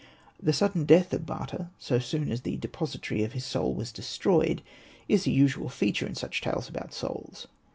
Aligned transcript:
The 0.41 0.51
sudden 0.51 0.85
death 0.85 1.13
of 1.13 1.27
Bata, 1.27 1.69
so 1.77 1.99
soon 1.99 2.31
as 2.31 2.41
the 2.41 2.57
depository 2.57 3.23
of 3.23 3.33
his 3.33 3.45
soul 3.45 3.75
was 3.75 3.91
destroyed, 3.91 4.63
is 5.07 5.27
a 5.27 5.31
usual 5.31 5.69
feature 5.69 6.07
in 6.07 6.15
such 6.15 6.41
tales 6.41 6.67
about 6.67 6.91
souls. 6.91 7.45